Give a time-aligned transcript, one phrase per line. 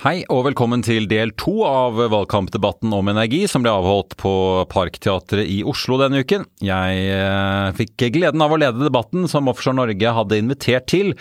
[0.00, 4.32] Hei og velkommen til del to av valgkampdebatten om energi som ble avholdt på
[4.72, 6.46] Parkteatret i Oslo denne uken.
[6.64, 11.12] Jeg eh, fikk gleden av å lede debatten som Offshore Norge hadde invitert til.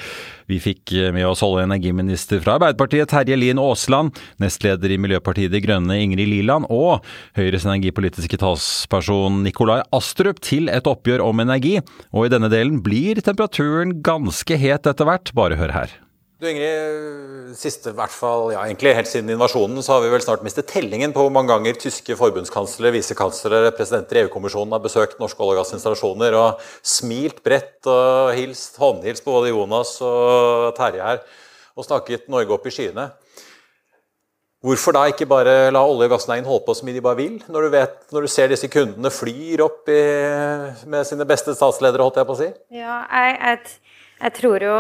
[0.48, 5.52] Vi fikk med oss olje- og energiminister fra Arbeiderpartiet Terje Lien Aasland, nestleder i Miljøpartiet
[5.52, 7.04] De Grønne Ingrid Liland og
[7.36, 11.82] Høyres energipolitiske talsperson Nikolai Astrup til et oppgjør om energi.
[12.16, 16.00] Og i denne delen blir temperaturen ganske het etter hvert, bare hør her.
[16.40, 20.44] Du Ingrid, siste, hvert fall, ja, egentlig Helt siden invasjonen så har vi vel snart
[20.46, 25.44] mistet tellingen på hvor mange ganger tyske forbundskanslere, visekanslere, presidenter i EU-kommisjonen har besøkt norske
[25.44, 31.20] olje- og gassinstallasjoner og smilt bredt og hilst, håndhilst på både Jonas og Terje her
[31.76, 33.10] og snakket Norge opp i skyene.
[34.64, 37.38] Hvorfor da ikke bare la olje- og gassnæringen holde på så mye de bare vil,
[37.52, 40.02] når du, vet, når du ser disse kundene flyr opp i,
[40.88, 42.52] med sine beste statsledere, holdt jeg på å si?
[42.80, 44.72] Ja, jeg, jeg jeg tror jo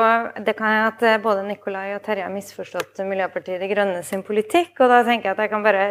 [0.43, 4.73] det kan at eh, både Nikolai og Terje har misforstått Miljøpartiet De Grønne sin politikk.
[4.83, 5.85] Og da tenker jeg at jeg kan bare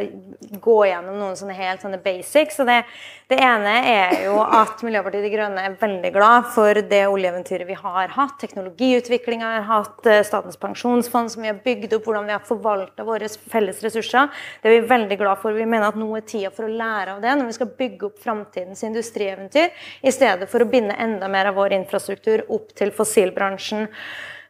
[0.61, 2.59] gå gjennom noen sånne helt sånne basics.
[2.61, 2.83] Og det,
[3.33, 7.79] det ene er jo at Miljøpartiet De Grønne er veldig glad for det oljeeventyret vi
[7.79, 8.35] har hatt.
[8.43, 13.09] Teknologiutviklinga har hatt, eh, Statens pensjonsfond som vi har bygd opp, hvordan vi har forvalta
[13.09, 14.29] våre felles ressurser.
[14.61, 15.57] Det er vi veldig glad for.
[15.57, 18.11] Vi mener at nå er tida for å lære av det når vi skal bygge
[18.13, 19.73] opp framtidens industrieventyr,
[20.05, 23.89] i stedet for å binde enda mer av vår infrastruktur opp til fossilbrensel bransjen.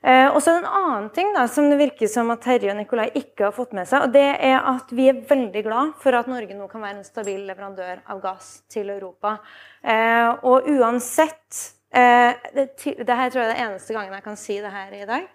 [0.02, 3.08] Eh, og så en annen ting da, som det virker som at Terje og Nikolai
[3.18, 4.06] ikke har fått med seg.
[4.06, 7.08] og Det er at vi er veldig glad for at Norge nå kan være en
[7.08, 9.38] stabil leverandør av gass til Europa.
[9.82, 14.38] Eh, og uansett eh, det, det, her tror jeg er det eneste gangen jeg kan
[14.38, 15.26] si det her i dag.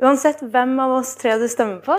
[0.00, 1.98] Uansett hvem av oss tre du stemmer på,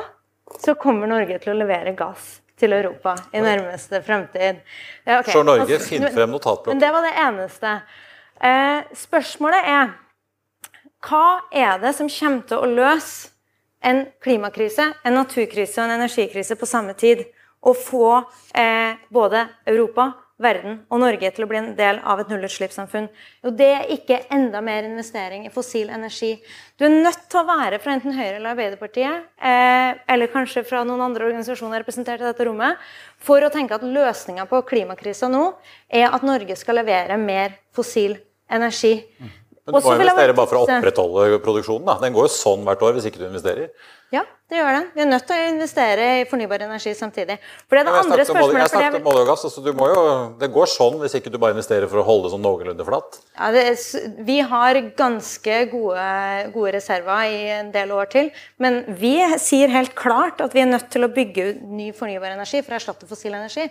[0.58, 4.62] så kommer Norge til å levere gass til Europa i nærmeste fremtid.
[5.06, 5.34] Ja, okay.
[5.34, 6.82] Så Norge, altså, finn frem notatblokken.
[6.82, 7.78] Det var det eneste.
[8.42, 9.94] Eh, spørsmålet er
[11.02, 13.32] hva er det som kommer til å løse
[13.82, 17.26] en klimakrise, en naturkrise og en energikrise på samme tid?
[17.62, 18.06] Og få
[18.58, 20.08] eh, både Europa,
[20.42, 23.08] verden og Norge til å bli en del av et nullutslippssamfunn.
[23.46, 26.32] Jo, det er ikke enda mer investering i fossil energi.
[26.78, 30.82] Du er nødt til å være fra enten Høyre eller Arbeiderpartiet, eh, eller kanskje fra
[30.88, 32.82] noen andre organisasjoner representert i dette rommet,
[33.22, 35.52] for å tenke at løsninga på klimakrisa nå
[35.90, 38.18] er at Norge skal levere mer fossil
[38.52, 38.98] energi.
[39.66, 41.86] Men du må investere bare for å opprettholde produksjonen.
[41.86, 41.98] Da.
[42.02, 43.70] Den går jo sånn hvert år hvis ikke du investerer.
[44.12, 44.88] Ja, det gjør den.
[44.92, 47.38] Vi er nødt til å investere i fornybar energi samtidig.
[47.70, 48.58] For det er det andre spørsmålet.
[48.60, 49.46] Jeg snakket om olje og gass.
[49.48, 50.02] Altså, jo,
[50.42, 53.22] det går sånn hvis ikke du bare investerer for å holde det sånn noenlunde flatt.
[53.38, 53.80] Ja, er,
[54.28, 56.10] vi har ganske gode,
[56.58, 58.34] gode, reserver i en del år til.
[58.60, 62.34] Men vi sier helt klart at vi er nødt til å bygge ut ny fornybar
[62.34, 63.70] energi for å erstatte fossil energi.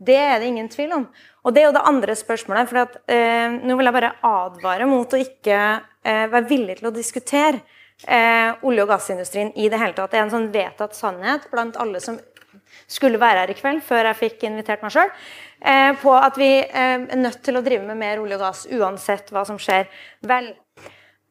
[0.00, 1.04] Det er det ingen tvil om.
[1.44, 2.68] Og det er jo det andre spørsmålet.
[2.68, 5.58] for at, eh, Nå vil jeg bare advare mot å ikke
[6.04, 7.60] eh, være villig til å diskutere
[8.08, 10.10] eh, olje- og gassindustrien i det hele tatt.
[10.10, 12.18] Det er en sånn vedtatt sannhet blant alle som
[12.90, 15.10] skulle være her i kveld, før jeg fikk invitert meg sjøl,
[15.60, 18.64] eh, på at vi eh, er nødt til å drive med mer olje og gass
[18.70, 19.86] uansett hva som skjer.
[20.26, 20.54] Vel,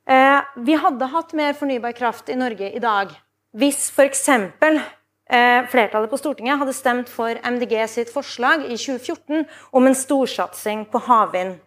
[0.07, 3.15] eh, vi hadde hatt mer fornybar kraft i Norge i dag
[3.57, 4.27] hvis f.eks.
[5.29, 9.43] Eh, flertallet på Stortinget hadde stemt for MDG sitt forslag i 2014
[9.77, 11.59] om en storsatsing på havvind.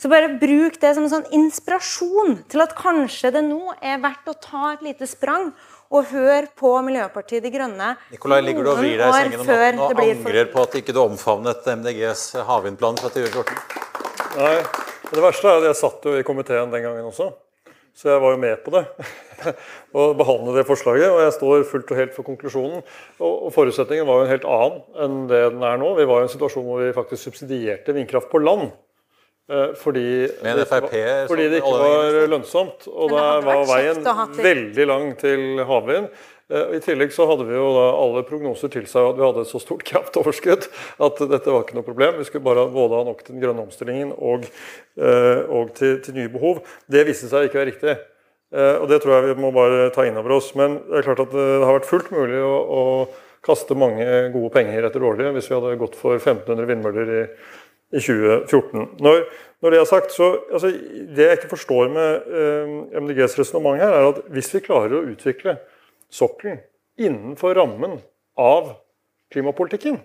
[0.00, 4.32] Så bare bruk det som en sånn inspirasjon til at kanskje det nå er verdt
[4.32, 5.52] å ta et lite sprang
[5.92, 9.52] og høre på Miljøpartiet De Grønne Nikolai, ligger du og vrir deg i sengen om
[9.52, 13.60] natten og angrer på at ikke du omfavnet MDGs havvindplan fra 2014?
[14.40, 14.56] Nei,
[15.12, 17.28] det verste er at jeg satt jo i komiteen den gangen også.
[17.96, 18.84] Så jeg var jo med på det.
[19.98, 21.10] og behandle det forslaget.
[21.12, 22.80] Og jeg står fullt og helt for konklusjonen.
[23.20, 25.92] Og, forutsetningen var jo en helt annen enn det den er nå.
[25.98, 28.70] Vi var i en situasjon hvor vi faktisk subsidierte vindkraft på land.
[29.76, 30.92] Fordi, Med en FrP,
[31.28, 32.86] fordi det ikke var lønnsomt.
[32.88, 33.98] Og da var veien
[34.38, 36.06] veldig lang til havvind.
[36.52, 39.44] Eh, I tillegg så hadde vi jo da alle prognoser til seg at vi hadde
[39.46, 40.68] et så stort kraftoverskudd
[41.06, 42.18] at dette var ikke noe problem.
[42.20, 44.44] Vi skulle bare både ha nok til den grønne omstillingen og,
[45.00, 46.62] eh, og til, til nye behov.
[46.92, 47.96] Det viste seg ikke å være riktig.
[48.52, 50.52] Eh, Og det tror jeg vi må bare ta inn over oss.
[50.58, 52.82] Men det er klart at det har vært fullt mulig å, å
[53.42, 54.04] kaste mange
[54.34, 57.22] gode penger etter dårlige hvis vi hadde gått for 1500 vindmøller i,
[57.96, 59.00] i 2014.
[59.02, 59.24] Når,
[59.64, 60.70] når det er sagt, så altså,
[61.16, 65.06] Det jeg ikke forstår med eh, MDGs resonnement her, er at hvis vi klarer å
[65.10, 65.56] utvikle
[66.12, 66.60] sokkelen
[67.00, 67.98] innenfor rammen
[68.38, 68.74] av
[69.32, 69.98] klimapolitikken,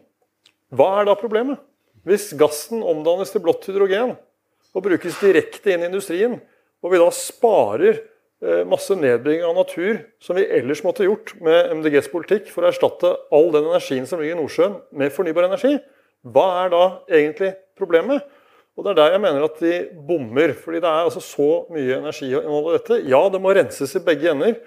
[0.72, 1.60] hva er da problemet?
[2.08, 4.14] Hvis gassen omdannes til blått hydrogen
[4.76, 6.38] og brukes direkte inn i industrien,
[6.84, 11.74] og vi da sparer eh, masse nedbygging av natur som vi ellers måtte gjort med
[11.80, 15.76] MDGs politikk for å erstatte all den energien som ligger i Nordsjøen med fornybar energi,
[16.28, 18.24] hva er da egentlig problemet?
[18.78, 19.76] Og Det er der jeg mener at de
[20.08, 20.54] bommer.
[20.54, 23.02] fordi det er altså så mye energi i dette.
[23.10, 24.60] Ja, det må renses i begge ender.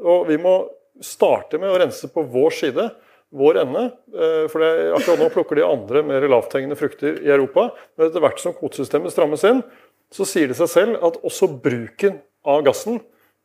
[0.00, 0.70] Og vi må
[1.04, 2.88] starte med å rense på vår side,
[3.34, 3.84] vår ende.
[4.14, 7.70] eh, For det, akkurat nå plukker de andre mer lavthengende frukter i Europa.
[7.96, 9.62] Men etter hvert som kvotesystemet strammes inn,
[10.12, 13.00] så sier det seg selv at også bruken av gassen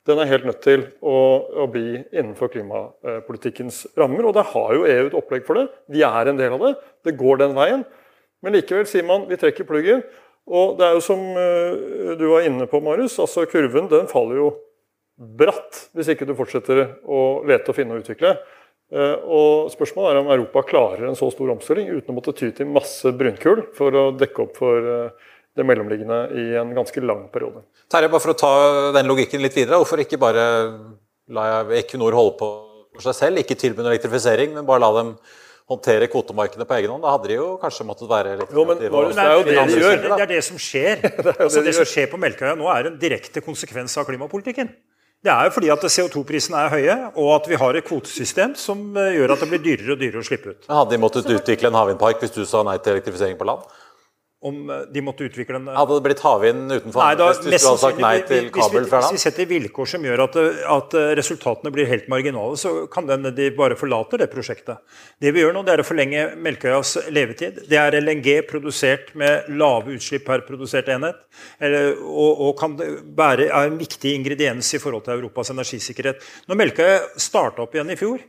[0.08, 1.16] den er helt nødt til å,
[1.64, 4.26] å bli innenfor klimapolitikkens rammer.
[4.28, 5.70] Og der har jo EU et opplegg for det.
[5.92, 6.74] Vi er en del av det.
[7.08, 7.86] Det går den veien.
[8.44, 10.04] Men likevel sier man vi trekker pluggen.
[10.44, 14.42] Og det er jo som eh, du var inne på, Marius, altså kurven den faller
[14.42, 14.50] jo
[15.18, 18.34] bratt hvis ikke du fortsetter å lete og finne og utvikle.
[18.94, 22.52] Eh, Og Spørsmålet er om Europa klarer en så stor omstilling uten å måtte ty
[22.52, 27.28] til masse brunkull for å dekke opp for eh, det mellomliggende i en ganske lang
[27.34, 27.62] periode.
[27.94, 28.54] Terje, bare for å ta
[28.96, 30.44] den logikken litt videre, hvorfor ikke bare
[31.34, 32.50] la Equinor holde på
[32.96, 33.42] for seg selv?
[33.44, 35.12] Ikke tilby noe elektrifisering, men bare la dem
[35.70, 37.06] håndtere kvotemarkedene på egen hånd?
[37.06, 39.46] Da hadde de jo kanskje måttet være litt Jo, men kreative og det er jo
[39.46, 40.02] det de gjør.
[40.04, 41.06] Det er det som skjer.
[41.28, 41.92] det, altså, det de det som gjør.
[41.94, 44.74] skjer på Melkøya nå, er en direkte konsekvens av klimapolitikken.
[45.24, 48.82] Det er jo fordi at CO2-prisene er høye, og at vi har et kvotesystem som
[49.00, 50.66] eh, gjør at det blir dyrere og dyrere å slippe ut.
[50.68, 53.64] Men Hadde de måttet utvikle en havvindpark hvis du sa nei til elektrifisering på land?
[54.44, 57.70] Om eh, de måtte utvikle en Hadde det blitt havvind utenfor Nei, da, hvis du
[57.70, 60.38] hadde sagt nei til kabel fra Hvis vi setter vilkår som gjør at,
[60.76, 64.84] at eh, resultatene blir helt marginale, så kan den, de bare forlater det prosjektet.
[65.22, 67.64] Det vi gjør nå, det er å forlenge Melkøyas levetid.
[67.72, 71.24] Det er LNG produsert med lave utslipp per produsert enhet.
[71.64, 76.24] Eller, og, og kan være er en viktig ingrediens i forhold til Europas energisikkerhet.
[76.50, 78.24] Når Melkøya starta opp igjen i fjor,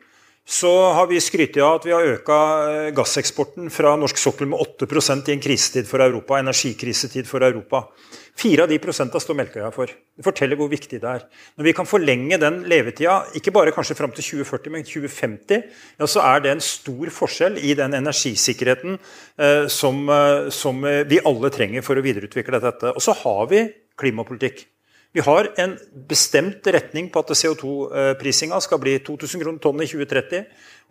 [0.44, 4.61] så har vi skrytt av at vi har øka eh, gasseksporten fra norsk sokkel med
[4.61, 7.87] 8% i en krisetid for Europa, energikrisetid for Europa.
[8.35, 9.87] Fire av de prosentene står Melkøya for.
[9.88, 11.23] Det forteller hvor viktig det er.
[11.55, 15.62] Når vi kan forlenge den levetida, ikke bare kanskje fram til 2040, men 2050,
[16.02, 21.05] ja, så er det en stor forskjell i den energisikkerheten eh, som, eh, som eh,
[21.06, 22.90] vi alle trenger for å videreutvikle dette.
[22.90, 23.69] Og så har vi
[24.02, 24.67] klimapolitikk.
[25.14, 25.76] Vi har en
[26.11, 30.40] bestemt retning på at CO2-prisinga skal bli 2000 kroner tonn i 2030.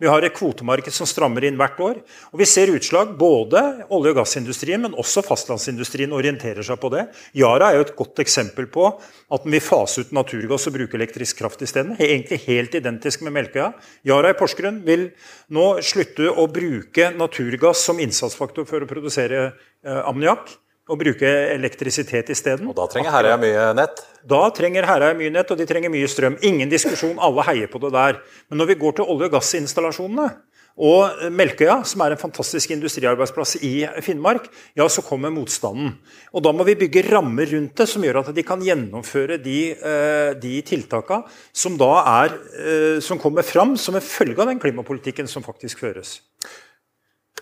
[0.00, 2.00] Vi har et kvotemarked som strammer inn hvert år.
[2.32, 3.60] Og vi ser utslag både
[3.92, 7.04] olje- og gassindustrien, men også fastlandsindustrien orienterer seg på det.
[7.36, 10.96] Yara er jo et godt eksempel på at den vil fase ut naturgass og bruke
[10.96, 11.92] elektrisk kraft isteden.
[12.00, 13.74] Egentlig helt identisk med Melkøya.
[14.08, 15.10] Yara i Porsgrunn vil
[15.52, 20.48] nå slutte å bruke naturgass som innsatsfaktor for å produsere eh, ammoniakk.
[20.84, 22.68] Og bruke elektrisitet isteden.
[22.68, 24.02] Og da trenger Herøya mye nett.
[24.28, 26.36] Da trenger Herøya mye nett, og de trenger mye strøm.
[26.44, 28.18] Ingen diskusjon, alle heier på det der.
[28.50, 30.28] Men når vi går til olje- og gassinstallasjonene
[30.74, 35.92] og Melkøya, som er en fantastisk industriarbeidsplass i Finnmark, ja, så kommer motstanden.
[36.34, 39.58] Og da må vi bygge rammer rundt det som gjør at de kan gjennomføre de,
[39.70, 41.22] eh, de tiltaka
[41.52, 41.92] som da
[42.24, 46.20] er eh, Som kommer fram som en følge av den klimapolitikken som faktisk føres.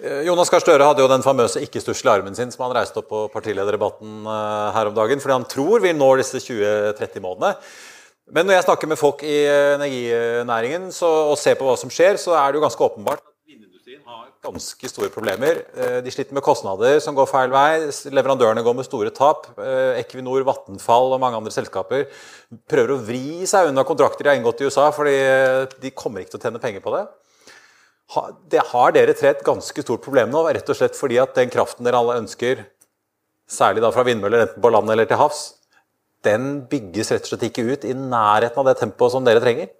[0.02, 3.08] Eh, Jonas Gahr Støre hadde jo den famøse ikke-stusslige armen sin som han reiste opp
[3.12, 7.54] på partilederdebatten eh, her om dagen, fordi han tror vi når disse 20-30 månedene.
[8.34, 11.92] Men når jeg snakker med folk i eh, energinæringen så, og ser på hva som
[11.92, 15.62] skjer, så er det jo ganske åpenbart at vindindustrien har ganske store problemer.
[16.02, 17.86] De sliter med kostnader som går feil vei.
[18.10, 19.52] Leverandørene går med store tap.
[20.00, 22.08] Equinor, Vattenfall og mange andre selskaper
[22.66, 25.14] prøver å vri seg unna kontrakter de har inngått i USA, fordi
[25.78, 27.06] de kommer ikke til å tjene penger på det.
[28.52, 31.50] Det har dere tre et ganske stort problem nå, rett og slett fordi at den
[31.52, 32.64] kraften dere alle ønsker,
[33.48, 35.42] særlig da fra vindmøller, enten på land eller til havs,
[36.24, 39.70] den bygges rett og slett ikke ut i nærheten av det tempoet som dere trenger.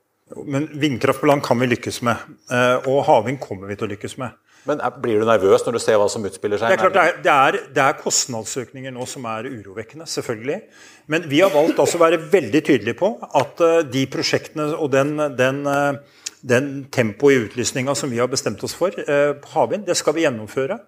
[0.49, 2.17] Men vindkraft på land kan vi lykkes med.
[2.51, 4.33] eh, Og havvind kommer vi til å lykkes med.
[4.65, 6.71] Men er- blir du nervøs når du ser hva som utspiller seg?
[6.71, 10.63] Det er klart det er, det, er, er kostnadsøkninger nå som er urovekkende, selvfølgelig.
[11.09, 14.91] Men vi har valgt altså å være veldig tydelige på at eh, de prosjektene og
[14.95, 15.99] den, den, eh,
[16.43, 20.17] den tempoet i utlysninga som vi har bestemt oss for eh, på havvind, det skal
[20.17, 20.81] vi gjennomføre.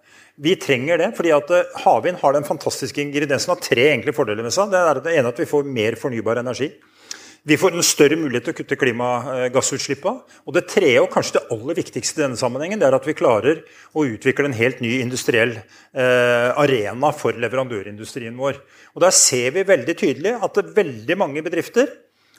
[0.43, 4.47] Vi trenger det, fordi at eh, havvind har den fantastiske ingrediensen av tre enkle fordeler
[4.47, 4.73] med seg.
[4.73, 6.73] Det er det ene at vi får mer fornybar energi.
[7.45, 10.23] Vi får en større mulighet til å kutte klimagassutslippene.
[10.49, 13.17] Og det tredje, og kanskje det aller viktigste i denne sammenhengen, det er at vi
[13.19, 13.61] klarer
[13.93, 18.63] å utvikle en helt ny industriell eh, arena for leverandørindustrien vår.
[18.97, 21.93] Og Der ser vi veldig tydelig at veldig mange bedrifter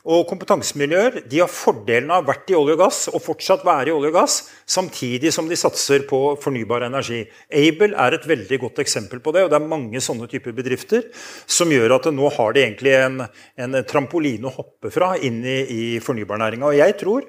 [0.06, 3.64] og kompetansemiljøer de har fordelen av å ha vært i olje og gass og fortsatt
[3.66, 4.36] være i olje og gass,
[4.70, 7.24] samtidig som de satser på fornybar energi.
[7.50, 9.46] Able er et veldig godt eksempel på det.
[9.46, 11.08] og Det er mange sånne typer bedrifter
[11.50, 13.26] som gjør at nå har de egentlig en,
[13.58, 16.70] en trampoline å hoppe fra inn i, i fornybarnæringa.
[16.70, 17.26] Og jeg tror,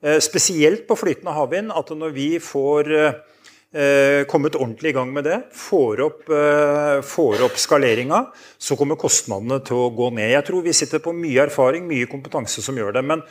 [0.00, 3.20] eh, spesielt på flytende havvind, at når vi får eh,
[4.30, 8.20] kommet ordentlig i gang med det, får opp, eh, får opp skaleringa,
[8.58, 10.30] så kommer kostnadene til å gå ned.
[10.30, 13.04] Jeg tror vi sitter på mye erfaring, mye kompetanse som gjør det.
[13.04, 13.24] Men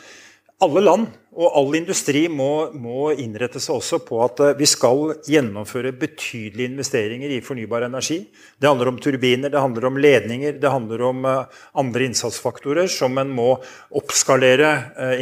[0.64, 5.16] alle land og all industri må, må, innrette seg også på at eh, vi skal
[5.26, 8.20] gjennomføre betydelige investeringer i fornybar energi.
[8.62, 13.34] Det handler om turbiner, det handler om ledninger, det handler om andre innsatsfaktorer som en
[13.34, 13.50] må
[13.98, 14.70] oppskalere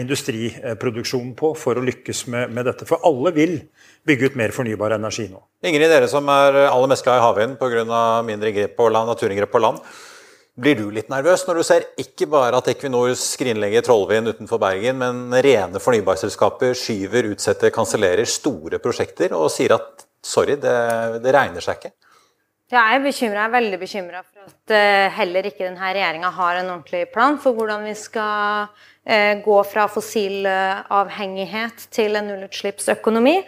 [0.02, 2.88] industriproduksjonen på for å lykkes med, med dette.
[2.90, 3.58] For alle vil
[4.08, 5.40] bygge ut mer fornybar energi nå.
[5.40, 8.02] Av dere som er aller mest glad i havvind pga.
[8.28, 9.80] mindre grep på land, naturinngrep på land.
[10.60, 15.00] Blir du litt nervøs når du ser ikke bare at Equinor skrinlegger Trollvind utenfor Bergen,
[15.00, 20.76] men rene fornybarselskaper skyver, utsetter, kansellerer store prosjekter og sier at sorry, det,
[21.24, 21.94] det regner seg ikke?
[22.72, 27.02] Jeg er bekymret, veldig bekymra for at uh, heller ikke denne regjeringa har en ordentlig
[27.12, 33.42] plan for hvordan vi skal uh, gå fra fossilavhengighet til en nullutslippsøkonomi.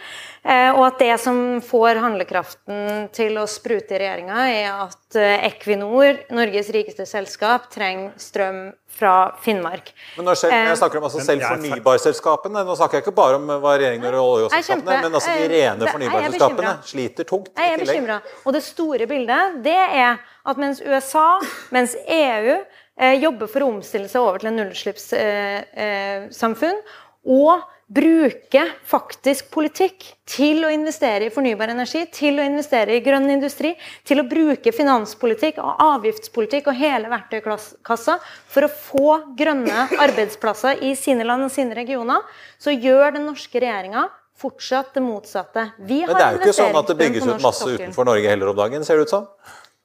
[0.44, 5.46] Eh, og at det som får handlekraften til å sprute i regjeringa, er at eh,
[5.48, 9.94] Equinor, Norges rikeste selskap, trenger strøm fra Finnmark.
[10.18, 12.60] Men når selv, Jeg snakker om altså selv fornybarselskapene.
[12.68, 15.84] Nå snakker jeg ikke bare om hva regjeringen gjør i oljeselskapene, men altså de rene
[15.88, 17.48] fornybarselskapene sliter tungt.
[17.56, 18.18] Jeg er bekymra.
[18.44, 21.40] Og det store bildet det er at mens USA,
[21.72, 26.88] mens EU eh, jobber for å omstille seg over til en nullutslippssamfunn, eh,
[27.24, 33.30] og bruke faktisk politikk til å investere i fornybar energi, til å investere i grønn
[33.34, 33.74] industri,
[34.08, 40.96] til å bruke finanspolitikk og avgiftspolitikk og hele verktøykassa for å få grønne arbeidsplasser i
[41.00, 42.26] sine land og sine regioner,
[42.58, 44.08] så gjør den norske regjeringa
[44.44, 45.70] fortsatt det motsatte.
[45.78, 48.52] Vi Men det er jo ikke sånn at det bygges ut masse utenfor Norge heller
[48.52, 49.30] om dagen, ser det ut som?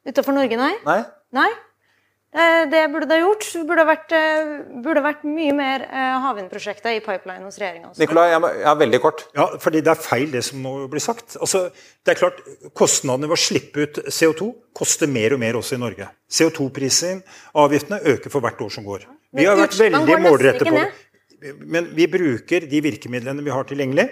[0.08, 0.74] Utenfor Norge, nei.
[0.86, 1.02] nei?
[1.36, 1.50] Nei,
[2.32, 3.44] det burde det gjort.
[3.54, 4.50] Det burde vært, eh,
[4.84, 7.92] burde vært mye mer eh, havvindprosjekter i pipeline hos regjeringa.
[7.98, 9.24] Nikolai, jeg er veldig kort.
[9.34, 11.38] Ja, fordi Det er feil det som nå blir sagt.
[11.40, 11.70] Altså,
[12.04, 12.40] det er klart,
[12.74, 16.08] Kostnadene ved å slippe ut CO2 koster mer og mer også i Norge.
[16.30, 17.22] CO2-prisen,
[17.54, 19.06] avgiftene, øker for hvert år som går.
[19.32, 20.92] Vi har vært veldig målrettet på det.
[21.60, 24.08] Men vi bruker de virkemidlene vi har tilgjengelig.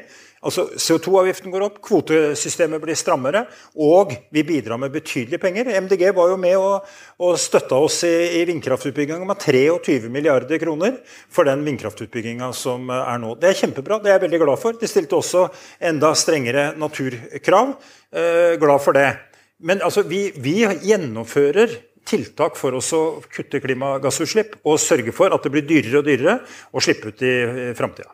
[0.46, 3.46] Altså CO2-avgiften går opp, kvotesystemet blir strammere,
[3.82, 5.70] og vi bidrar med betydelige penger.
[5.82, 6.84] MDG var jo med og,
[7.24, 11.00] og støtta oss i, i vindkraftutbygginga med 23 milliarder kroner
[11.32, 13.32] for den vindkraftutbygginga som er nå.
[13.40, 14.78] Det er kjempebra, det er jeg veldig glad for.
[14.78, 15.48] De stilte også
[15.90, 17.74] enda strengere naturkrav.
[18.12, 19.08] Eh, glad for det.
[19.66, 21.74] Men altså, vi, vi gjennomfører
[22.06, 26.38] tiltak for oss å kutte klimagassutslipp og sørge for at det blir dyrere og dyrere
[26.72, 27.34] å slippe ut i
[27.76, 28.12] framtida.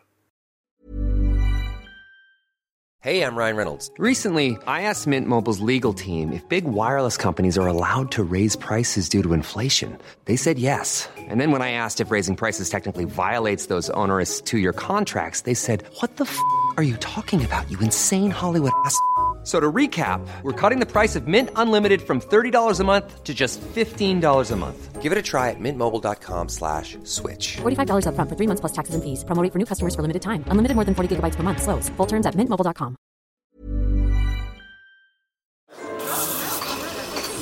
[3.03, 3.91] Hey, I'm Ryan Reynolds.
[3.99, 8.55] Recently, I asked Mint Mobile's legal team if big wireless companies are allowed to raise
[8.55, 9.97] prices due to inflation.
[10.23, 11.09] They said yes.
[11.27, 15.53] And then when I asked if raising prices technically violates those onerous two-year contracts, they
[15.53, 16.39] said, "What the f***
[16.77, 17.69] are you talking about?
[17.69, 18.97] You insane Hollywood ass."
[19.43, 23.33] So to recap, we're cutting the price of Mint Unlimited from $30 a month to
[23.33, 25.01] just $15 a month.
[25.01, 27.57] Give it a try at mintmobile.com slash switch.
[27.57, 29.25] $45 up front for three months plus taxes and fees.
[29.25, 30.45] Promo for new customers for limited time.
[30.47, 31.61] Unlimited more than 40 gigabytes per month.
[31.61, 31.89] Slows.
[31.97, 32.95] Full terms at mintmobile.com.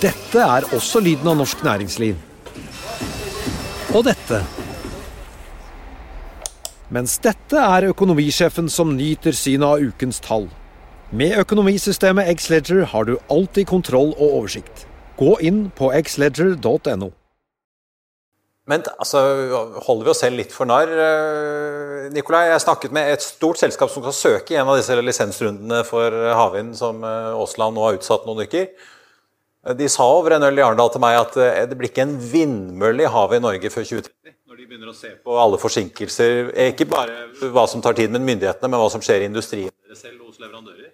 [0.01, 2.15] Dette er også lyden av norsk næringsliv.
[3.93, 4.39] Og dette.
[6.89, 10.50] Mens dette er økonomisjefen som nyter synet av ukens tall.
[11.12, 14.86] Med økonomisystemet Xledger har du alltid kontroll og oversikt.
[15.20, 17.10] Gå inn på xledger.no.
[18.72, 19.20] Men altså,
[19.84, 20.88] holder vi oss selv litt for narr?
[20.88, 24.96] Eh, Nikolai, jeg snakket med et stort selskap som skal søke i en av disse
[25.03, 28.72] lisensrundene for havvind som eh, Aasland nå har utsatt noen uker.
[29.68, 31.36] Eh, de sa over en øl i Arendal til meg at
[31.68, 34.38] det blir ikke en vindmølle i havet i Norge før 2030.
[34.48, 38.24] Når de begynner å se på alle forsinkelser, ikke bare hva som tar tid med
[38.24, 40.90] myndighetene, men hva som skjer i industrien deres selv hos leverandører.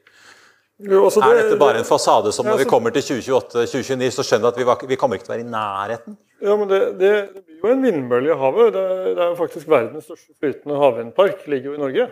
[0.77, 4.25] Jo, altså det, er dette bare en fasade som når vi kommer til 2028-2029, så
[4.27, 6.17] skjønner vi at vi, var, vi, kommer ikke til å være i nærheten?
[6.45, 8.69] Ja, men det, det, det blir jo en vindmølle i havet.
[8.75, 12.07] Det, det, er jo faktisk verdens største flytende havvindpark ligger jo i Norge.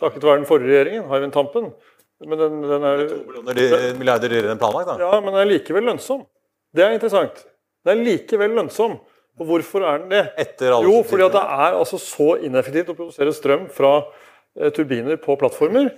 [0.00, 1.72] takket være den forrige regjeringen, Hywind Tampen.
[2.28, 5.00] Men den, den er, To milliarder dyrere enn planlagt, da.
[5.00, 6.22] ja, men den er likevel lønnsom.
[6.76, 7.40] Det er interessant.
[7.88, 9.00] Den er likevel lønnsom.
[9.40, 10.26] Og hvorfor er den det?
[10.44, 13.96] Etter alle Jo, fordi at det er altså så ineffektivt å produsere strøm fra
[14.60, 15.88] eh, turbiner på plattformer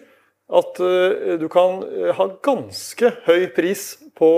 [0.46, 4.30] at eh, du kan eh, ha ganske høy pris på,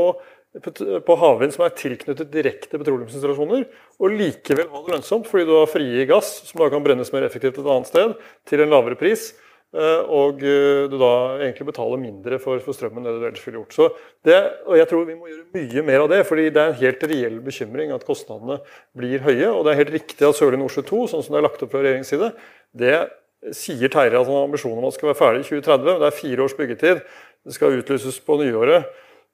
[1.05, 3.67] på havvind som er tilknyttet direkte petroleumsinstallasjoner,
[4.01, 7.27] og likevel ha det lønnsomt fordi du har frie gass som da kan brennes mer
[7.29, 8.17] effektivt et annet sted,
[8.49, 9.35] til en lavere pris.
[9.77, 11.13] eh, Og du da
[11.43, 13.77] egentlig betaler mindre for, for strømmen enn det du ellers ville gjort.
[13.77, 13.91] Så
[14.25, 16.83] det, og jeg tror vi må gjøre mye mer av det, fordi det er en
[16.83, 18.63] helt reell bekymring at kostnadene
[18.97, 19.53] blir høye.
[19.53, 21.77] Og det er helt riktig at Sørlige Nordsjø 2, sånn som det er lagt opp
[21.77, 22.33] fra regjeringens side,
[22.73, 22.97] det
[23.55, 25.93] sier Terje at han har ambisjoner om at det skal være ferdig i 2030.
[25.93, 27.01] men Det er fire års byggetid.
[27.45, 28.89] Det skal utlyses på nyåret.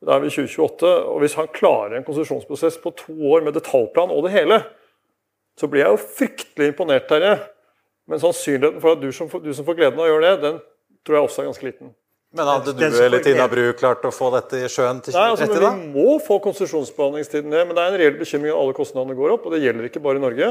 [0.04, 0.92] Da er vi i 2028.
[1.08, 4.60] Og hvis han klarer en konsesjonsprosess på to år med detaljplan og det hele,
[5.56, 7.38] så blir jeg jo fryktelig imponert, Terje.
[8.10, 10.58] Men sannsynligheten for at du som, du som får gleden av å gjøre det, den
[11.06, 11.94] tror jeg også er ganske liten.
[12.34, 15.46] Men hadde du eller Tina Bru klart å få dette i sjøen til Nei, altså,
[15.46, 15.82] 2030, men?
[15.94, 19.36] Vi må få konsesjonsbehandlingstiden ned, men det er en reell bekymring at alle kostnadene går
[19.36, 19.46] opp.
[19.46, 20.48] og Det gjelder ikke bare i Norge.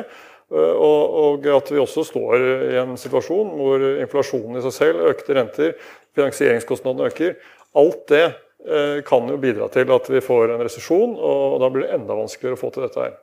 [0.54, 5.04] Øh, Og, og at vi også står i en situasjon hvor inflasjonen i seg selv,
[5.12, 5.74] økte renter,
[6.16, 7.36] finansieringskostnadene øker.
[7.84, 11.88] Alt det eh, kan jo bidra til at vi får en resesjon, og da blir
[11.88, 13.18] det enda vanskeligere å få til dette her.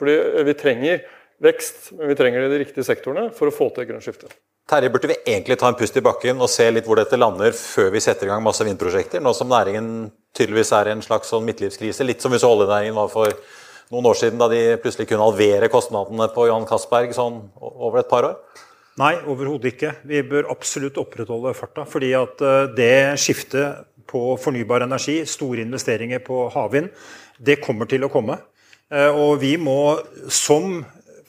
[0.00, 1.04] Fordi vi trenger
[1.44, 4.06] vekst, men vi trenger det i de riktige sektorene for å få til et grønt
[4.06, 4.32] skifte.
[4.64, 7.52] Terje, burde vi egentlig ta en pust i bakken og se litt hvor dette lander
[7.52, 11.28] før vi setter i gang masse vindprosjekter, nå som næringen tydeligvis er i en slags
[11.28, 12.06] sånn midtlivskrise?
[12.08, 13.34] Litt som vi så oljenæringen var for
[13.92, 18.08] noen år siden, da de plutselig kunne halvere kostnadene på Johan Castberg sånn over et
[18.08, 18.38] par år?
[19.00, 19.90] Nei, overhodet ikke.
[20.06, 21.82] Vi bør absolutt opprettholde farta.
[21.88, 26.92] Fordi at eh, det skiftet på fornybar energi, store investeringer på havvind,
[27.42, 28.38] det kommer til å komme.
[28.94, 29.98] Eh, Og vi må,
[30.30, 30.84] som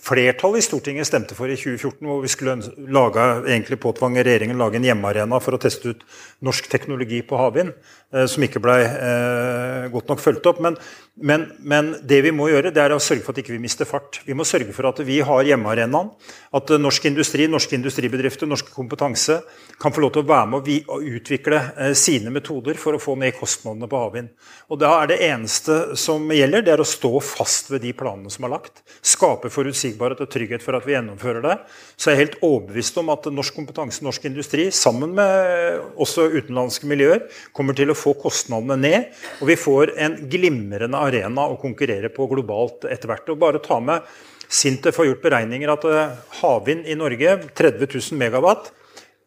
[0.05, 2.55] flertallet i Stortinget stemte for i 2014, hvor vi skulle
[2.93, 6.03] lage, egentlig påtvange regjeringen lage en hjemmearena for å teste ut
[6.45, 7.73] norsk teknologi på havvind,
[8.13, 10.61] eh, som ikke ble eh, godt nok fulgt opp.
[10.61, 10.77] Men,
[11.17, 13.89] men, men det vi må gjøre, det er å sørge for at ikke vi mister
[13.89, 14.21] fart.
[14.27, 16.13] Vi må sørge for at vi har hjemmearenaen.
[16.55, 19.39] At eh, norsk industri, norske industribedrifter, norsk kompetanse
[19.81, 21.63] kan få lov til å være med og, vi, og utvikle
[21.97, 24.29] sine metoder for å få ned kostnadene på havvind.
[24.69, 28.31] Og da er det eneste som gjelder, det er å stå fast ved de planene
[28.31, 28.85] som er lagt.
[29.05, 31.55] Skape forutsigbarhet og trygghet for at vi gjennomfører det.
[31.95, 36.89] Så jeg er helt overbevist om at norsk kompetanse, norsk industri, sammen med også utenlandske
[36.89, 39.09] miljøer, kommer til å få kostnadene ned.
[39.41, 43.29] Og vi får en glimrende arena å konkurrere på globalt etter hvert.
[43.31, 44.05] Og bare ta med
[44.51, 48.69] Sintef har gjort beregninger at eh, havvind i Norge, 30 000 megawatt,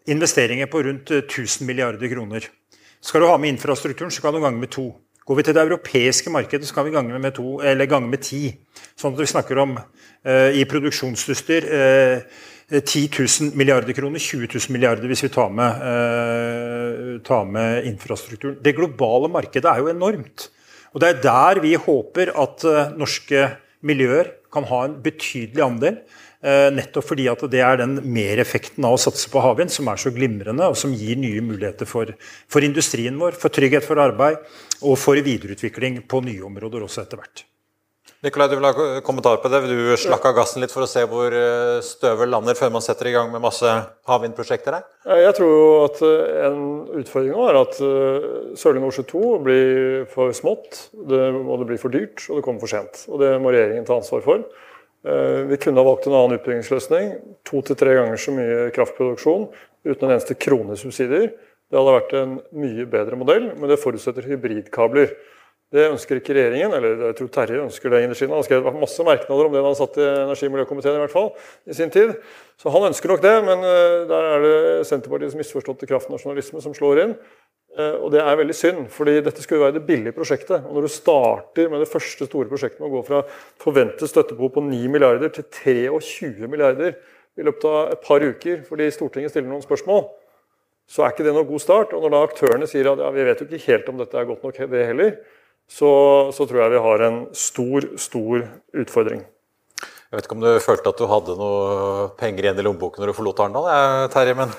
[0.08, 2.46] investeringer på rundt eh, 1000 milliarder kroner.
[3.00, 4.92] Skal du ha med infrastrukturen, så kan du gange med to.
[5.28, 8.54] Går vi til det europeiske markedet, så kan vi gange med, to, gange med ti.
[8.96, 9.97] Sånn at vi snakker om eh,
[10.28, 12.22] i produksjonsutstyr eh,
[12.68, 13.08] 10
[13.40, 18.58] 000 milliarder kroner, 20 000 milliarder hvis vi tar med, eh, tar med infrastrukturen.
[18.60, 20.50] Det globale markedet er jo enormt.
[20.92, 23.46] Og det er der vi håper at eh, norske
[23.80, 25.98] miljøer kan ha en betydelig andel.
[26.44, 29.96] eh, Nettopp fordi at det er den mereffekten av å satse på havvind som er
[29.96, 32.12] så glimrende, og som gir nye muligheter for,
[32.48, 34.44] for industrien vår, for trygghet for arbeid
[34.82, 37.48] og for videreutvikling på nye områder også etter hvert.
[38.18, 39.60] Nikolai, du vil ha kommentar på det?
[39.62, 42.82] Vil du slakke av gassen litt for å se hvor eh, støvet lander før man
[42.82, 43.74] setter i gang med masse
[44.10, 44.88] havvindprosjekter her?
[45.22, 46.64] Jeg tror jo at eh, en
[46.98, 48.26] utfordring nå er at eh,
[48.58, 49.78] Sørlige Nordsjø 2 blir
[50.10, 53.04] for smått, det, og det blir for dyrt, og det kommer for sent.
[53.06, 54.42] Og Det må regjeringen ta ansvar for.
[55.48, 57.12] Vi kunne ha valgt en annen utbyggingsløsning.
[57.46, 59.46] To til tre ganger så mye kraftproduksjon
[59.86, 61.30] uten en eneste krone subsidier.
[61.70, 65.14] Det hadde vært en mye bedre modell, men det forutsetter hybridkabler.
[65.68, 67.98] Det ønsker ikke regjeringen, eller jeg tror Terje ønsker det.
[68.08, 71.12] Han skrev masse merknader om det da han satt i energi- og miljøkomiteen i hvert
[71.12, 71.28] fall,
[71.68, 72.14] i sin tid.
[72.56, 77.02] Så han ønsker nok det, men eh, der er det Senterpartiets misforståtte kraftnasjonalisme som slår
[77.04, 77.12] inn.
[77.76, 80.64] Eh, Og det er veldig synd, fordi dette skulle være det billige prosjektet.
[80.64, 83.20] Og når du starter med det første store prosjektet med å gå fra
[83.60, 86.96] forventet støttebehov på 9 milliarder til 23 milliarder
[87.38, 90.06] i løpet av et par uker fordi Stortinget stiller noen spørsmål,
[90.88, 91.92] så er ikke det noen god start.
[91.92, 94.32] Og når da aktørene sier at ja, vi vet jo ikke helt om dette er
[94.32, 95.18] godt nok, det heller,
[95.68, 95.90] så,
[96.34, 98.46] så tror jeg vi har en stor, stor
[98.82, 99.26] utfordring.
[100.08, 103.10] Jeg vet ikke om du følte at du hadde noe penger igjen i lommeboken når
[103.10, 103.66] du forlot Arendal,
[104.14, 104.54] Terje, men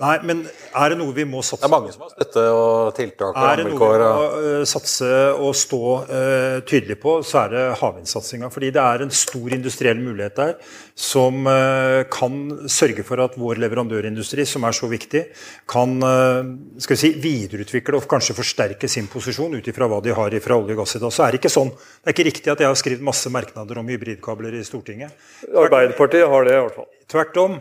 [0.00, 0.42] Nei, men
[0.74, 1.64] er det noe vi må satse på?
[1.64, 4.64] det er mange som har støtte og tiltak og Er det noe vi må eh,
[4.68, 8.50] satse og stå uh, tydelig på, så er det havvindsatsinga.
[8.54, 10.54] Fordi det er en stor industriell mulighet der
[10.98, 12.38] som uh, kan
[12.70, 15.24] sørge for at vår leverandørindustri, som er så viktig,
[15.70, 16.52] kan uh,
[16.82, 20.58] skal vi si, videreutvikle og kanskje forsterke sin posisjon ut ifra hva de har fra
[20.58, 21.14] olje og gass i dag.
[21.14, 21.72] Så er det ikke sånn.
[21.74, 25.14] Det er ikke riktig at jeg har skrevet masse merknader om hybridkabler i Stortinget.
[25.50, 26.90] Arbeiderpartiet har det i hvert fall.
[27.10, 27.58] Tvert om.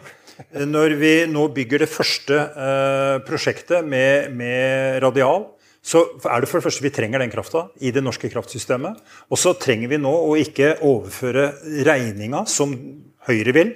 [0.65, 5.47] Når vi nå bygger det første eh, prosjektet med, med radial,
[5.83, 9.01] så er det for det første vi trenger den krafta i det norske kraftsystemet.
[9.29, 11.49] Og så trenger vi nå å ikke overføre
[11.85, 12.77] regninga, som
[13.23, 13.69] Høyre vil,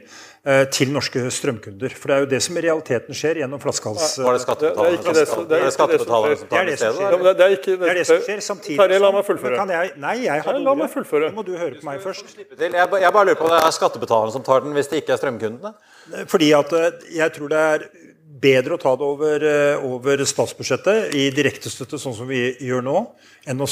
[0.72, 1.94] til norske strømkunder.
[1.98, 4.14] For det er jo det som i realiteten skjer gjennom flaskehals...
[4.24, 6.96] Var det skattebetalerne som, tar det stedet?
[7.02, 7.26] skjer.
[7.28, 9.60] Det, er ikke Det det som skjer samtidig Terje, la meg fullføre.
[9.60, 11.32] Kan jeg, nei, jeg har la meg fullføre.
[11.34, 12.32] Nå må du høre på meg først.
[12.38, 15.22] Jeg, jeg bare lurer på, det er skattebetalerne som tar den hvis det ikke er
[15.22, 15.74] strømkundene?
[16.32, 17.88] Fordi at eh, jeg tror det er
[18.42, 23.02] bedre å ta det over, eh, over statsbudsjettet i direktestøtte, sånn som vi gjør nå,
[23.48, 23.68] enn å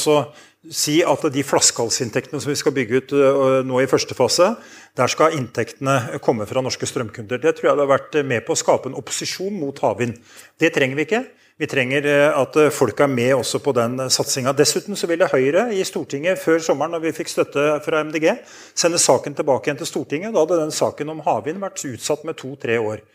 [0.72, 4.56] si at de flaskehalsinntektene som vi skal bygge ut eh, nå i første fase,
[4.98, 7.42] der skal inntektene komme fra norske strømkunder.
[7.42, 10.18] Det tror jeg det har vært med på å skape en opposisjon mot havvind.
[10.60, 11.26] Det trenger vi ikke.
[11.56, 14.52] Vi trenger eh, at eh, folk er med også på den satsinga.
[14.58, 18.28] Dessuten så ville Høyre i Stortinget før sommeren, når vi fikk støtte fra MDG,
[18.76, 20.34] sende saken tilbake igjen til Stortinget.
[20.36, 23.06] Da hadde den saken om havvind vært utsatt med to-tre år.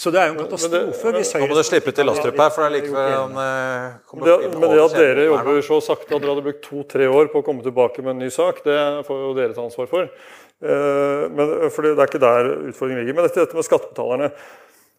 [0.00, 2.52] Så det er jo en katastrofe hvis Nå må du Høyre slippe til Astrup her,
[2.54, 6.14] for det er likevel han eh, kommer Det, men det at dere jobber så sakte
[6.14, 8.78] at dere hadde brukt to-tre år på å komme tilbake med en ny sak, det
[9.08, 10.08] får jo dere ta ansvar for.
[10.64, 13.18] Eh, Men, for det er ikke der utfordringen ligger.
[13.18, 14.32] Men dette, dette med skattebetalerne.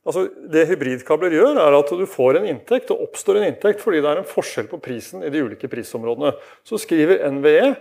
[0.02, 4.02] Altså, det hybridkabler gjør, er at du får en inntekt, og oppstår en inntekt fordi
[4.02, 6.34] det er en forskjell på prisen i de ulike prisområdene.
[6.66, 7.74] Så skriver NVE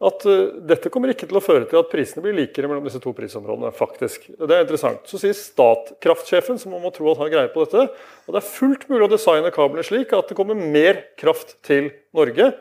[0.00, 3.02] at eh, dette kommer ikke til å føre til at prisene blir likere mellom disse
[3.02, 3.72] to prisområdene.
[3.76, 4.30] faktisk.
[4.38, 5.04] Det er interessant.
[5.08, 8.48] Så sier Statkraftsjefen, som man må tro at har greie på dette, at det er
[8.48, 12.52] fullt mulig å designe kablene slik at det kommer mer kraft til Norge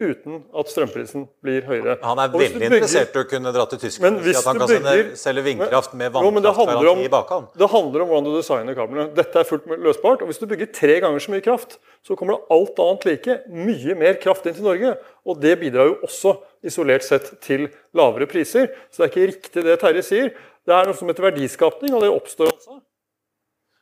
[0.00, 1.98] uten at strømprisen blir høyere.
[2.02, 4.58] Han er veldig bygger- interessert i å kunne dra til Tyskland og si at han
[4.58, 7.46] kan bygger- selge vindkraft med vannkraftgaranti i bakhånd.
[7.56, 9.14] Det handler om hvordan du designer kablene.
[9.14, 10.22] Dette er fullt løsbart.
[10.22, 13.38] og Hvis du bygger tre ganger så mye kraft, så kommer det alt annet like
[13.48, 14.96] mye mer kraft inn til Norge.
[15.26, 18.70] Og det bidrar jo også isolert sett til lavere priser.
[18.90, 20.32] Så det er ikke riktig det Terje sier.
[20.66, 22.80] Det er noe som heter verdiskapning, og det oppstår også.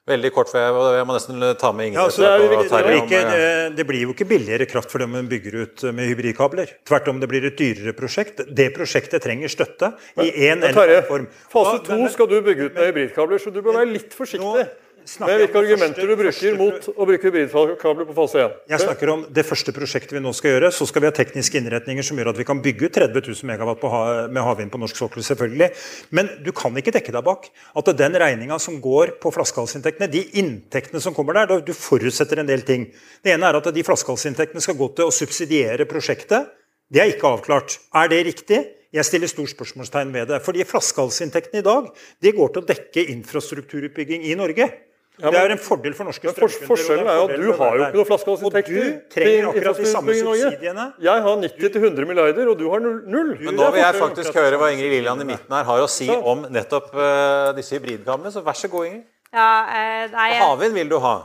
[0.09, 3.21] Veldig kort, for jeg, jeg må nesten ta med Ingrid Ja, altså, det det, ikke,
[3.21, 6.73] eh, det, det blir jo ikke billigere kraft for dem man bygger ut med hybridkabler.
[6.89, 8.43] Tvert om, det blir et dyrere prosjekt.
[8.49, 9.93] Det prosjektet trenger støtte
[10.25, 11.29] i en eller annen form.
[11.53, 14.17] fase to men- men- skal du bygge ut med hybridkabler, så du bør være litt
[14.17, 14.69] forsiktig
[15.09, 18.57] snakker med hvilke argumenter første, du bruker første- mot å bruke hybridkabler på fase 1.
[18.69, 20.71] Jeg snakker om det første prosjektet vi nå skal gjøre.
[20.73, 23.49] Så skal vi ha tekniske innretninger som gjør at vi kan bygge ut 30 000
[23.49, 25.23] megawatt på ha, med havvind på norsk sokkel.
[25.23, 25.71] selvfølgelig.
[26.11, 30.25] Men du kan ikke dekke deg bak at den regninga som går på flaskehalsinntektene, de
[30.41, 32.93] inntektene som kommer der, du forutsetter en del ting.
[33.25, 36.49] Det ene er at de flaskehalsinntektene skal gå til å subsidiere prosjektet.
[36.91, 37.79] Det er ikke avklart.
[37.95, 38.67] Er det riktig?
[38.93, 40.43] Jeg stiller stort spørsmålstegn ved det.
[40.43, 41.91] Fordi flaskehalsinntektene i dag
[42.25, 44.88] de går til å dekke infrastrukturutbygging i Norge.
[45.19, 46.67] Ja, det men- er en fordel for norske strømkunder.
[46.69, 48.85] forskjellen er jo at du har jo ikke noen flaskehalsinntekter.
[48.85, 50.85] Du trenger akkurat de samme subsidiene.
[51.03, 53.33] Jeg har 90-100 milliarder, og du har null.
[53.41, 56.09] Men nå vil jeg faktisk høre hva Ingrid Lilland i midten her har å si
[56.09, 59.05] om nettopp uh, disse hybridkablene, så vær så god, Ingrid.
[59.33, 61.17] Ja, uh, nei, jeg- Havvind vil du ha.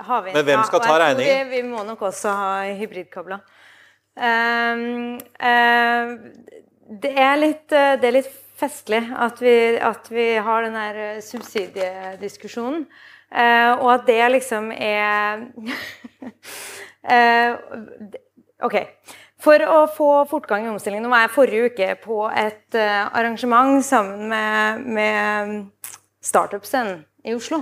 [0.00, 0.34] Havvind.
[0.34, 1.50] Men hvem skal ja, ta regningen?
[1.50, 3.40] Vi, må nok også ha hybridkabler.
[4.18, 6.18] Ehm, uh,
[6.98, 12.88] det, er litt, det er litt festlig at vi, at vi har den subsidiediskusjonen.
[13.32, 15.46] Eh, og at det liksom er
[17.16, 17.56] eh,
[18.64, 18.76] OK.
[19.42, 23.84] For å få fortgang i omstillingen Nå var jeg forrige uke på et eh, arrangement
[23.84, 27.60] sammen med, med Startup-scenen i Oslo.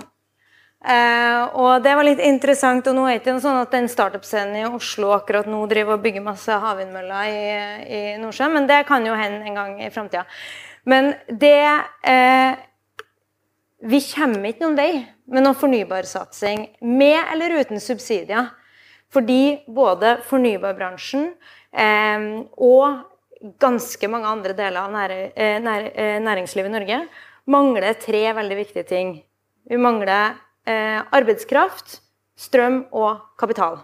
[0.84, 2.84] Uh, og det var litt interessant.
[2.90, 6.02] og nå er det ikke sånn at den startup-scenen i Oslo akkurat nå driver og
[6.04, 7.46] bygger masse havvindmøller i,
[7.88, 10.26] i Nordsjøen, men det kan jo hende en gang i framtida.
[10.84, 12.60] Men det uh,
[13.84, 14.90] Vi kommer ikke noen vei
[15.30, 18.50] med om fornybarsatsing, med eller uten subsidier.
[19.14, 21.28] Fordi både fornybarbransjen
[21.72, 22.24] eh,
[22.56, 23.04] og
[23.60, 27.08] ganske mange andre deler av nære, eh, nær, eh, næringslivet i Norge
[27.46, 29.22] mangler tre veldig viktige ting.
[29.68, 30.34] Vi mangler
[30.66, 32.00] eh, arbeidskraft,
[32.36, 33.78] strøm og kapital.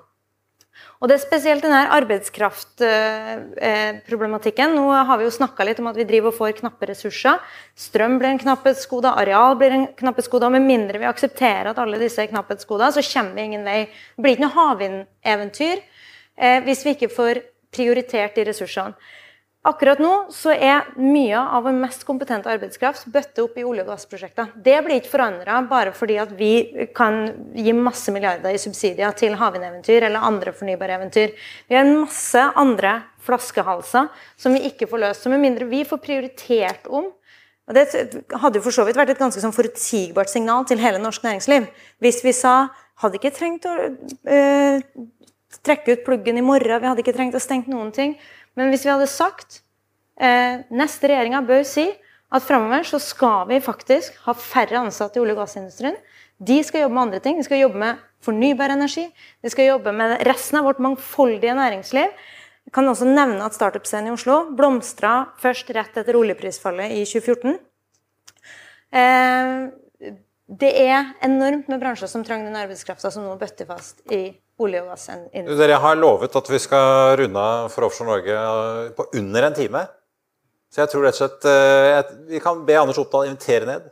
[1.01, 4.75] Og Det er spesielt denne arbeidskraftproblematikken.
[4.77, 7.41] Nå har vi jo snakka litt om at vi driver og får knappe ressurser.
[7.73, 10.53] Strøm blir en knapphetsgode, areal blir en knapphetsgode.
[10.53, 13.81] Med mindre vi aksepterer at alle disse er knapphetsgoder, så kommer vi ingen vei.
[13.89, 17.35] Det blir ikke noe havvindeventyr eh, hvis vi ikke får
[17.73, 18.93] prioritert de ressursene.
[19.61, 23.91] Akkurat nå så er mye av vår mest kompetente arbeidskraft bøtte opp i olje- og
[23.93, 24.55] gassprosjekter.
[24.57, 29.37] Det blir ikke forandra bare fordi at vi kan gi masse milliarder i subsidier til
[29.37, 31.37] havvindeventyr eller andre fornybare eventyr.
[31.69, 34.09] Vi har masse andre flaskehalser
[34.41, 35.27] som vi ikke får løst.
[35.27, 37.13] Så med mindre vi får prioritert om
[37.71, 40.99] og Det hadde jo for så vidt vært et ganske sånn forutsigbart signal til hele
[40.99, 41.69] norsk næringsliv.
[42.03, 44.81] Hvis vi sa hadde ikke trengt å øh,
[45.63, 48.17] trekke ut pluggen i morgen, vi hadde ikke trengt å stenge noen ting.
[48.59, 49.61] Men hvis vi hadde sagt
[50.21, 51.87] eh, neste regjeringa bør si
[52.31, 55.97] at framover så skal vi faktisk ha færre ansatte i olje- og gassindustrien.
[56.41, 57.39] De skal jobbe med andre ting.
[57.41, 59.09] De skal jobbe med fornybar energi.
[59.43, 62.15] De skal jobbe med resten av vårt mangfoldige næringsliv.
[62.69, 67.59] Jeg kan også nevne at startup-scenen i Oslo blomstra først rett etter oljeprisfallet i 2014.
[68.95, 70.15] Eh,
[70.51, 74.83] det er enormt med bransjer som trenger den arbeidskrafta som nå bøtter fast i olje-
[74.83, 75.47] og gassindustrien.
[75.61, 79.85] Dere har lovet at vi skal runde av for Offshore Norge på under en time.
[80.71, 83.87] Så jeg tror rett og slett eh, Vi kan be Anders Oppdal invitere ned.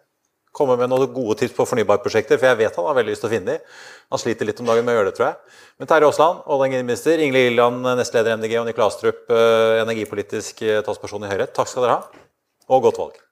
[0.55, 3.31] Komme med noen gode tips på fornybarprosjekter, for jeg vet han har veldig lyst til
[3.31, 3.77] å finne dem.
[4.11, 5.61] Han sliter litt om dagen med å gjøre det, tror jeg.
[5.79, 10.83] Men Terje Aasland, oljeminister, Ingrid Gilland, nestleder i MDG, og Nikolai Astrup, eh, energipolitisk eh,
[10.87, 11.47] talsperson i Høyre.
[11.55, 12.27] Takk skal dere ha,
[12.66, 13.23] og godt valg.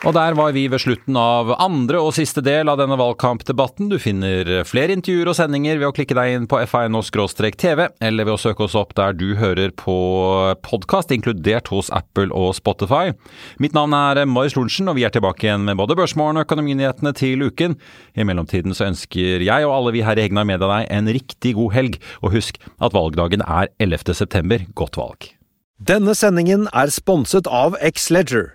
[0.00, 3.90] Og der var vi ved slutten av andre og siste del av denne valgkampdebatten.
[3.92, 8.32] Du finner flere intervjuer og sendinger ved å klikke deg inn på fino-tv, eller ved
[8.32, 9.96] å søke oss opp der du hører på
[10.64, 13.12] podkast, inkludert hos Apple og Spotify.
[13.60, 17.12] Mitt navn er Marius Lorentzen, og vi er tilbake igjen med både Børsmorgen og Økonominyhetene
[17.20, 17.76] til uken.
[18.16, 21.52] I mellomtiden så ønsker jeg og alle vi her i Hegnar Media deg en riktig
[21.58, 24.16] god helg, og husk at valgdagen er 11.
[24.16, 24.64] september.
[24.72, 25.28] Godt valg.
[25.76, 28.54] Denne sendingen er sponset av X-Leger.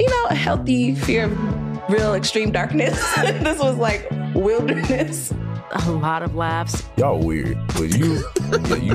[0.00, 2.98] you know, a healthy fear of real extreme darkness.
[3.16, 5.32] this was like wilderness.
[5.72, 6.82] A lot of laughs.
[6.96, 8.94] Y'all weird, but you, yeah, you,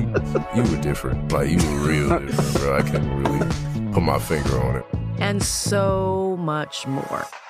[0.55, 1.31] you were different.
[1.31, 2.77] Like you were real different, bro.
[2.77, 4.86] I can't really put my finger on it.
[5.19, 7.25] And so much more.